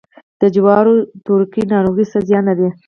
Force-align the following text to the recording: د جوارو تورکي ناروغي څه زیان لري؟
د 0.41 0.43
جوارو 0.55 0.93
تورکي 1.25 1.63
ناروغي 1.73 2.05
څه 2.11 2.19
زیان 2.27 2.43
لري؟ 2.49 2.69